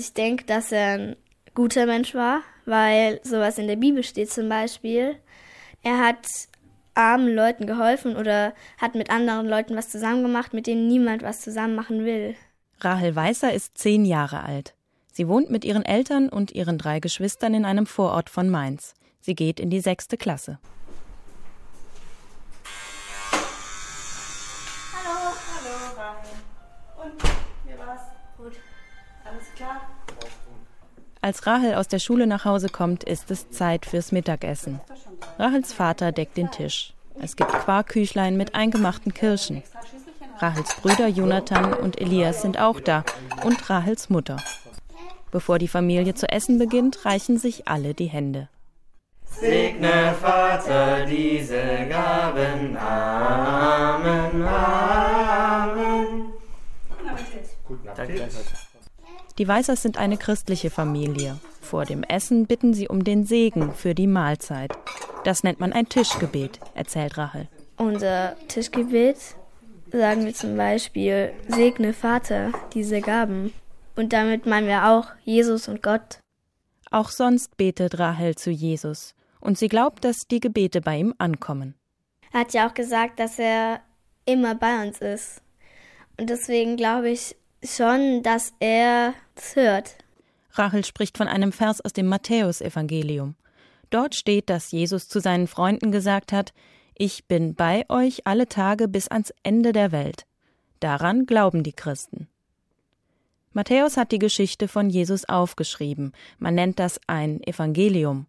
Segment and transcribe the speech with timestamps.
[0.00, 1.16] Ich denke, dass er ein
[1.54, 5.16] guter Mensch war, weil sowas in der Bibel steht zum Beispiel.
[5.82, 6.26] Er hat
[6.94, 11.42] armen Leuten geholfen oder hat mit anderen Leuten was zusammen gemacht, mit denen niemand was
[11.42, 12.34] zusammen machen will.
[12.80, 14.74] Rahel Weißer ist zehn Jahre alt.
[15.12, 18.94] Sie wohnt mit ihren Eltern und ihren drei Geschwistern in einem Vorort von Mainz.
[19.20, 20.58] Sie geht in die sechste Klasse.
[24.94, 26.30] Hallo, hallo, Rahel.
[27.04, 27.22] Und
[27.66, 28.00] wie war's?
[28.38, 28.54] Gut.
[29.30, 29.89] Alles klar?
[31.22, 34.80] Als Rahel aus der Schule nach Hause kommt, ist es Zeit fürs Mittagessen.
[35.38, 36.94] Rahels Vater deckt den Tisch.
[37.20, 39.62] Es gibt Quarkküchlein mit eingemachten Kirschen.
[40.38, 43.04] Rahels Brüder Jonathan und Elias sind auch da
[43.44, 44.38] und Rahels Mutter.
[45.30, 48.48] Bevor die Familie zu essen beginnt, reichen sich alle die Hände.
[49.24, 52.76] Segne Vater diese Gaben.
[52.78, 56.32] Amen, Amen.
[57.66, 58.32] Guten Appetit.
[59.40, 61.38] Die Weißers sind eine christliche Familie.
[61.62, 64.70] Vor dem Essen bitten sie um den Segen für die Mahlzeit.
[65.24, 67.48] Das nennt man ein Tischgebet, erzählt Rahel.
[67.78, 69.16] Unser Tischgebet
[69.90, 73.54] sagen wir zum Beispiel, segne Vater diese Gaben.
[73.96, 76.18] Und damit meinen wir auch Jesus und Gott.
[76.90, 79.14] Auch sonst betet Rahel zu Jesus.
[79.40, 81.76] Und sie glaubt, dass die Gebete bei ihm ankommen.
[82.30, 83.80] Er hat ja auch gesagt, dass er
[84.26, 85.40] immer bei uns ist.
[86.18, 89.96] Und deswegen glaube ich schon, dass er es hört.
[90.52, 93.34] Rachel spricht von einem Vers aus dem Matthäusevangelium.
[93.90, 96.52] Dort steht, dass Jesus zu seinen Freunden gesagt hat,
[96.94, 100.26] ich bin bei euch alle Tage bis ans Ende der Welt.
[100.80, 102.28] Daran glauben die Christen.
[103.52, 106.12] Matthäus hat die Geschichte von Jesus aufgeschrieben.
[106.38, 108.26] Man nennt das ein Evangelium.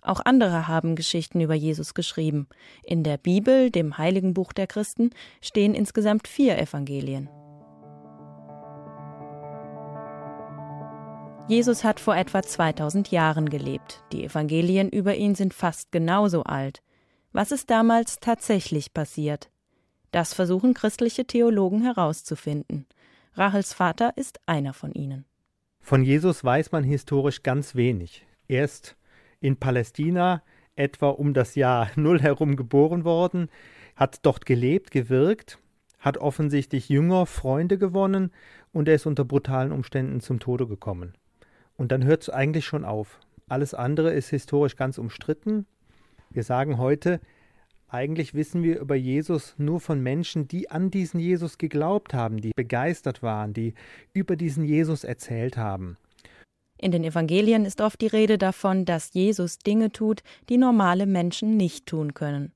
[0.00, 2.46] Auch andere haben Geschichten über Jesus geschrieben.
[2.82, 5.10] In der Bibel, dem heiligen Buch der Christen,
[5.40, 7.28] stehen insgesamt vier Evangelien.
[11.46, 14.02] Jesus hat vor etwa 2000 Jahren gelebt.
[14.12, 16.82] Die Evangelien über ihn sind fast genauso alt.
[17.32, 19.50] Was ist damals tatsächlich passiert?
[20.10, 22.86] Das versuchen christliche Theologen herauszufinden.
[23.34, 25.26] Rachels Vater ist einer von ihnen.
[25.80, 28.26] Von Jesus weiß man historisch ganz wenig.
[28.48, 28.96] Er ist
[29.40, 30.42] in Palästina
[30.76, 33.50] etwa um das Jahr Null herum geboren worden,
[33.96, 35.58] hat dort gelebt, gewirkt,
[35.98, 38.30] hat offensichtlich Jünger, Freunde gewonnen
[38.72, 41.12] und er ist unter brutalen Umständen zum Tode gekommen.
[41.76, 43.20] Und dann hört es eigentlich schon auf.
[43.48, 45.66] Alles andere ist historisch ganz umstritten.
[46.30, 47.20] Wir sagen heute,
[47.88, 52.52] eigentlich wissen wir über Jesus nur von Menschen, die an diesen Jesus geglaubt haben, die
[52.54, 53.74] begeistert waren, die
[54.12, 55.96] über diesen Jesus erzählt haben.
[56.76, 61.56] In den Evangelien ist oft die Rede davon, dass Jesus Dinge tut, die normale Menschen
[61.56, 62.52] nicht tun können.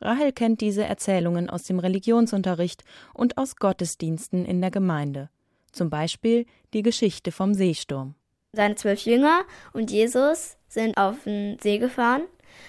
[0.00, 2.84] Rahel kennt diese Erzählungen aus dem Religionsunterricht
[3.14, 5.30] und aus Gottesdiensten in der Gemeinde.
[5.72, 6.44] Zum Beispiel
[6.74, 8.14] die Geschichte vom Seesturm.
[8.56, 12.22] Seine zwölf Jünger und Jesus sind auf den See gefahren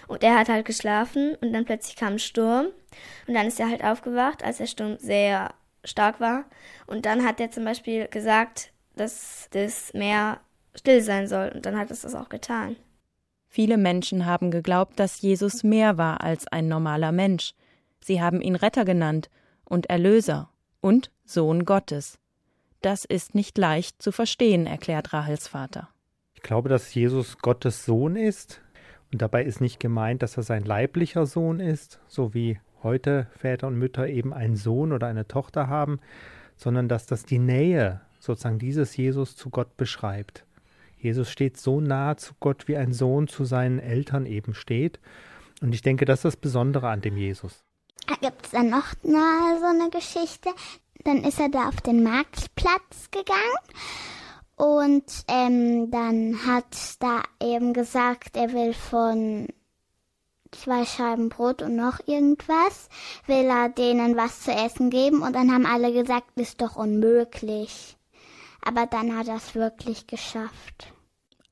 [0.07, 2.67] und er hat halt geschlafen und dann plötzlich kam ein Sturm
[3.27, 5.53] und dann ist er halt aufgewacht, als der Sturm sehr
[5.83, 6.45] stark war
[6.85, 10.41] und dann hat er zum Beispiel gesagt, dass das Meer
[10.75, 12.75] still sein soll und dann hat es das auch getan.
[13.47, 17.53] Viele Menschen haben geglaubt, dass Jesus mehr war als ein normaler Mensch.
[18.01, 19.29] Sie haben ihn Retter genannt
[19.63, 20.49] und Erlöser
[20.81, 22.19] und Sohn Gottes.
[22.81, 25.89] Das ist nicht leicht zu verstehen, erklärt Rahels Vater.
[26.35, 28.61] Ich glaube, dass Jesus Gottes Sohn ist.
[29.11, 33.67] Und dabei ist nicht gemeint, dass er sein leiblicher Sohn ist, so wie heute Väter
[33.67, 35.99] und Mütter eben einen Sohn oder eine Tochter haben,
[36.55, 40.45] sondern dass das die Nähe sozusagen dieses Jesus zu Gott beschreibt.
[40.97, 44.99] Jesus steht so nah zu Gott, wie ein Sohn zu seinen Eltern eben steht.
[45.61, 47.63] Und ich denke, das ist das Besondere an dem Jesus.
[48.07, 50.49] Da gibt es dann noch eine, so eine Geschichte.
[51.03, 53.57] Dann ist er da auf den Marktplatz gegangen
[54.57, 59.47] und ähm, dann hat da eben gesagt, er will von
[60.51, 62.89] zwei Scheiben Brot und noch irgendwas,
[63.27, 67.97] will er denen was zu essen geben und dann haben alle gesagt, ist doch unmöglich.
[68.61, 70.91] Aber dann hat er es wirklich geschafft.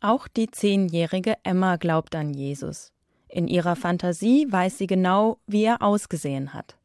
[0.02, 2.92] Auch die zehnjährige Emma glaubt an Jesus.
[3.28, 6.76] In ihrer Fantasie weiß sie genau, wie er ausgesehen hat.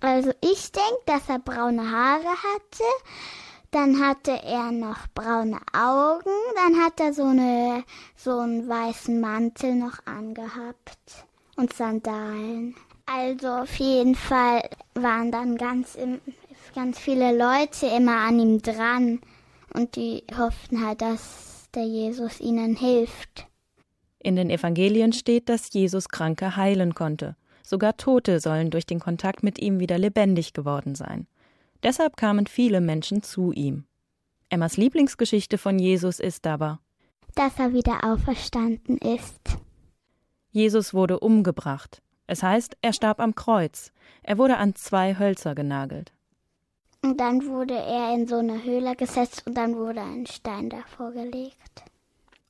[0.00, 2.84] Also ich denke, dass er braune Haare hatte.
[3.70, 6.30] Dann hatte er noch braune Augen.
[6.56, 7.84] Dann hat er so, eine,
[8.16, 11.26] so einen weißen Mantel noch angehabt
[11.56, 12.74] und Sandalen.
[13.06, 14.62] Also auf jeden Fall
[14.94, 15.98] waren dann ganz,
[16.74, 19.20] ganz viele Leute immer an ihm dran
[19.74, 23.46] und die hofften halt, dass der Jesus ihnen hilft.
[24.18, 27.36] In den Evangelien steht, dass Jesus Kranke heilen konnte.
[27.70, 31.28] Sogar Tote sollen durch den Kontakt mit ihm wieder lebendig geworden sein.
[31.84, 33.84] Deshalb kamen viele Menschen zu ihm.
[34.48, 36.80] Emmas Lieblingsgeschichte von Jesus ist aber,
[37.36, 39.56] dass er wieder auferstanden ist.
[40.50, 42.02] Jesus wurde umgebracht.
[42.26, 43.92] Es heißt, er starb am Kreuz.
[44.24, 46.12] Er wurde an zwei Hölzer genagelt.
[47.04, 51.12] Und dann wurde er in so eine Höhle gesetzt und dann wurde ein Stein davor
[51.12, 51.84] gelegt.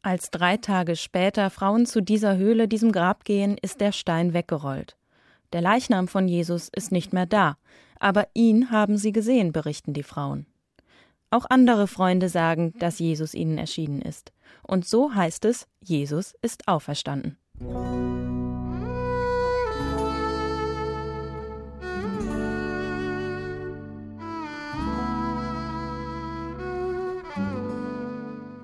[0.00, 4.96] Als drei Tage später Frauen zu dieser Höhle, diesem Grab gehen, ist der Stein weggerollt.
[5.52, 7.56] Der Leichnam von Jesus ist nicht mehr da,
[7.98, 10.46] aber ihn haben sie gesehen, berichten die Frauen.
[11.30, 14.32] Auch andere Freunde sagen, dass Jesus ihnen erschienen ist.
[14.62, 17.36] Und so heißt es, Jesus ist auferstanden.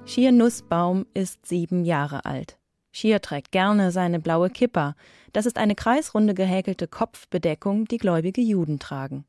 [0.05, 2.59] Schier Nussbaum ist sieben Jahre alt.
[2.97, 4.97] Schier trägt gerne seine blaue Kippa.
[5.35, 9.27] Das ist eine kreisrunde gehäkelte Kopfbedeckung, die gläubige Juden tragen.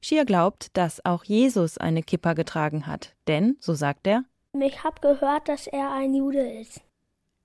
[0.00, 4.22] Schier glaubt, dass auch Jesus eine Kippa getragen hat, denn, so sagt er,
[4.60, 6.80] ich hab gehört, dass er ein Jude ist.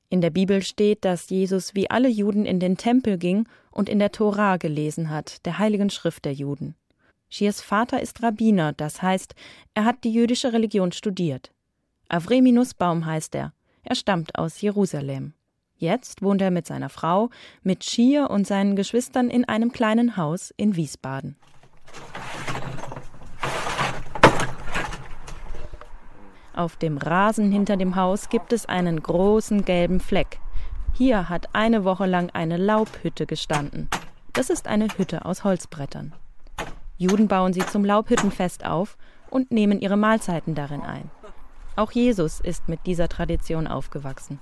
[0.10, 3.98] In der Bibel steht, dass Jesus wie alle Juden in den Tempel ging und in
[3.98, 6.76] der Tora gelesen hat, der heiligen Schrift der Juden.
[7.30, 9.34] Schiers Vater ist Rabbiner, das heißt,
[9.74, 11.52] er hat die jüdische Religion studiert.
[12.10, 13.54] Avreminus Baum heißt er.
[13.82, 15.34] Er stammt aus Jerusalem.
[15.84, 17.30] Jetzt wohnt er mit seiner Frau,
[17.62, 21.36] mit Schier und seinen Geschwistern in einem kleinen Haus in Wiesbaden.
[26.56, 30.40] Auf dem Rasen hinter dem Haus gibt es einen großen gelben Fleck.
[30.94, 33.90] Hier hat eine Woche lang eine Laubhütte gestanden.
[34.32, 36.14] Das ist eine Hütte aus Holzbrettern.
[36.98, 38.96] Juden bauen sie zum Laubhüttenfest auf
[39.30, 41.12] und nehmen ihre Mahlzeiten darin ein.
[41.76, 44.40] Auch Jesus ist mit dieser Tradition aufgewachsen.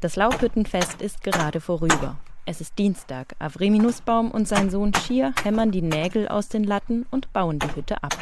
[0.00, 2.16] Das Laubhüttenfest ist gerade vorüber.
[2.46, 3.36] Es ist Dienstag.
[3.38, 8.02] Avreminusbaum und sein Sohn Schier hämmern die Nägel aus den Latten und bauen die Hütte
[8.02, 8.16] ab.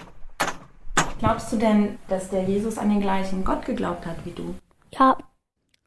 [1.21, 4.57] Glaubst du denn, dass der Jesus an den gleichen Gott geglaubt hat wie du?
[4.91, 5.19] Ja.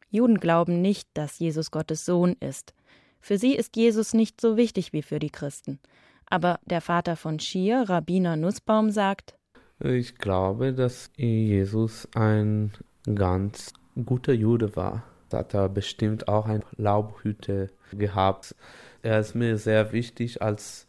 [0.08, 2.72] Juden glauben nicht, dass Jesus Gottes Sohn ist.
[3.20, 5.78] Für sie ist Jesus nicht so wichtig wie für die Christen.
[6.24, 9.34] Aber der Vater von Schier, Rabbiner Nussbaum, sagt,
[9.78, 12.72] ich glaube, dass Jesus ein
[13.14, 13.74] ganz
[14.06, 15.02] guter Jude war.
[15.32, 18.54] Hat er bestimmt auch eine Laubhütte gehabt.
[19.02, 20.86] Er ist mir sehr wichtig als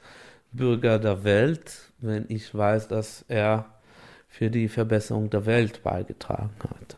[0.52, 3.66] Bürger der Welt, wenn ich weiß, dass er
[4.28, 6.98] für die Verbesserung der Welt beigetragen hat.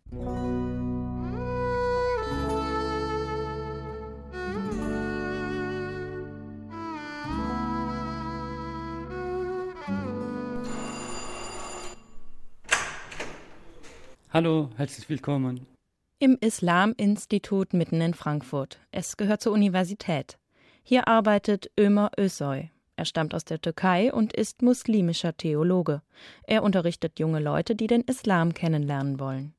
[14.31, 15.74] Hallo, herzlich willkommen.
[16.17, 18.79] Im Islam-Institut mitten in Frankfurt.
[18.91, 20.37] Es gehört zur Universität.
[20.81, 22.69] Hier arbeitet Ömer Özsoy.
[22.95, 26.01] Er stammt aus der Türkei und ist muslimischer Theologe.
[26.43, 29.55] Er unterrichtet junge Leute, die den Islam kennenlernen wollen.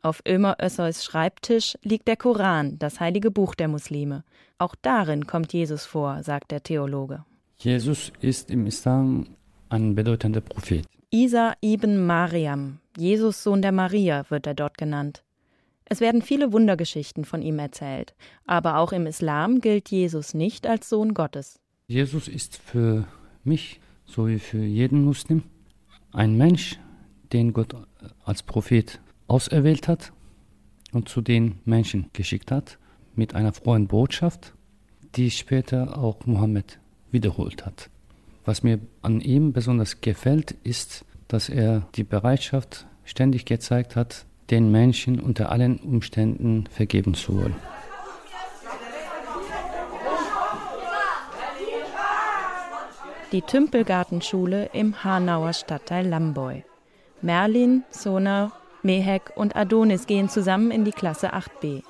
[0.00, 4.24] Auf Ömer Özsoys Schreibtisch liegt der Koran, das heilige Buch der Muslime.
[4.56, 7.26] Auch darin kommt Jesus vor, sagt der Theologe.
[7.58, 9.36] Jesus ist im Islam
[9.68, 10.86] ein bedeutender Prophet.
[11.10, 15.22] Isa ibn Mariam, Jesus Sohn der Maria, wird er dort genannt.
[15.86, 18.14] Es werden viele Wundergeschichten von ihm erzählt,
[18.46, 21.60] aber auch im Islam gilt Jesus nicht als Sohn Gottes.
[21.86, 23.06] Jesus ist für
[23.42, 25.42] mich, so wie für jeden Muslim,
[26.12, 26.78] ein Mensch,
[27.32, 27.74] den Gott
[28.24, 30.12] als Prophet auserwählt hat
[30.92, 32.78] und zu den Menschen geschickt hat,
[33.14, 34.54] mit einer frohen Botschaft,
[35.16, 36.78] die später auch Mohammed
[37.10, 37.90] wiederholt hat.
[38.44, 44.70] Was mir an ihm besonders gefällt, ist, dass er die Bereitschaft ständig gezeigt hat, den
[44.70, 47.56] Menschen unter allen Umständen vergeben zu wollen.
[53.32, 56.62] Die Tümpelgartenschule im Hanauer Stadtteil Lamboy.
[57.20, 61.82] Merlin, Sona, Mehek und Adonis gehen zusammen in die Klasse 8b.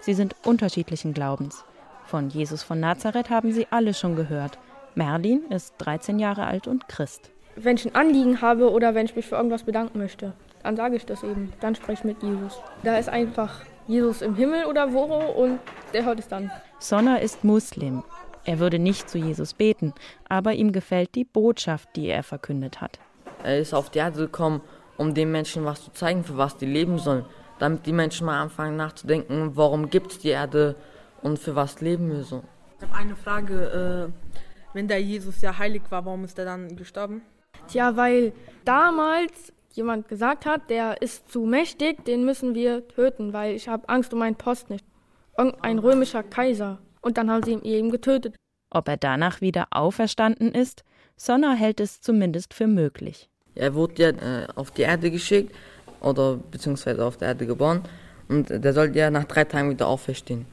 [0.00, 1.64] Sie sind unterschiedlichen Glaubens.
[2.04, 4.58] Von Jesus von Nazareth haben sie alle schon gehört.
[4.94, 7.30] Merlin ist 13 Jahre alt und Christ.
[7.56, 10.34] Wenn ich ein Anliegen habe oder wenn ich mich für irgendwas bedanken möchte,
[10.64, 11.52] dann sage ich das eben.
[11.60, 12.58] Dann spreche ich mit Jesus.
[12.82, 15.60] Da ist einfach Jesus im Himmel oder wo und
[15.92, 16.50] der hört es dann.
[16.78, 18.02] Sonna ist Muslim.
[18.44, 19.94] Er würde nicht zu Jesus beten,
[20.28, 22.98] aber ihm gefällt die Botschaft, die er verkündet hat.
[23.42, 24.60] Er ist auf die Erde gekommen,
[24.96, 27.24] um den Menschen was zu zeigen, für was die leben sollen.
[27.58, 30.76] Damit die Menschen mal anfangen nachzudenken, warum gibt es die Erde
[31.22, 32.42] und für was leben wir so.
[32.78, 34.10] Ich habe eine Frage.
[34.12, 34.34] Äh
[34.74, 37.22] wenn der Jesus ja heilig war, warum ist er dann gestorben?
[37.68, 38.32] Tja, weil
[38.64, 43.88] damals jemand gesagt hat, der ist zu mächtig, den müssen wir töten, weil ich habe
[43.88, 44.84] Angst um meinen Post nicht.
[45.36, 46.78] Irgendein römischer Kaiser.
[47.00, 48.36] Und dann haben sie ihn eben getötet.
[48.70, 50.84] Ob er danach wieder auferstanden ist?
[51.16, 53.28] Sonner hält es zumindest für möglich.
[53.54, 55.54] Er wurde ja äh, auf die Erde geschickt
[56.00, 57.82] oder beziehungsweise auf der Erde geboren
[58.28, 60.46] und der soll ja nach drei Tagen wieder auferstehen.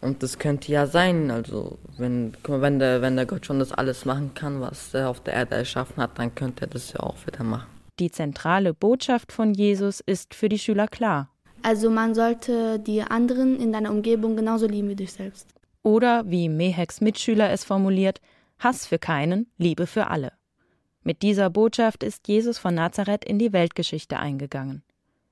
[0.00, 4.04] Und das könnte ja sein, also wenn, wenn, der, wenn der Gott schon das alles
[4.04, 7.16] machen kann, was er auf der Erde erschaffen hat, dann könnte er das ja auch
[7.26, 7.73] wieder machen.
[7.98, 11.30] Die zentrale Botschaft von Jesus ist für die Schüler klar.
[11.62, 15.54] Also man sollte die anderen in deiner Umgebung genauso lieben wie dich selbst.
[15.82, 18.20] Oder wie Meheks Mitschüler es formuliert,
[18.58, 20.32] Hass für keinen, Liebe für alle.
[21.02, 24.82] Mit dieser Botschaft ist Jesus von Nazareth in die Weltgeschichte eingegangen.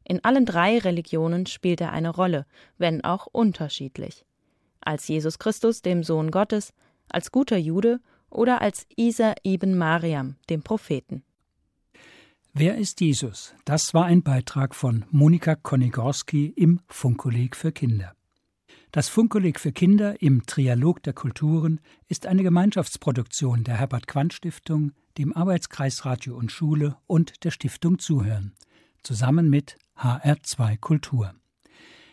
[0.04, 2.46] In allen drei Religionen spielt er eine Rolle,
[2.78, 4.24] wenn auch unterschiedlich
[4.84, 6.72] als Jesus Christus, dem Sohn Gottes,
[7.08, 8.00] als guter Jude
[8.30, 11.22] oder als Isa ibn Mariam, dem Propheten.
[12.54, 13.54] Wer ist Jesus?
[13.64, 18.14] Das war ein Beitrag von Monika Konigorski im Funkkolleg für Kinder.
[18.90, 24.92] Das Funkkolleg für Kinder im Trialog der Kulturen ist eine Gemeinschaftsproduktion der Herbert Quandt Stiftung,
[25.16, 28.52] dem Arbeitskreis Radio und Schule und der Stiftung Zuhören,
[29.02, 31.34] zusammen mit HR2 Kultur.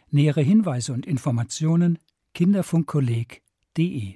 [0.10, 2.00] Nähere Hinweise und Informationen
[2.34, 4.16] kinderfunkkolleg.de